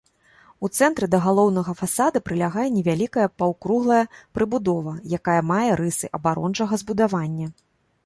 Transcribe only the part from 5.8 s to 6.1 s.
рысы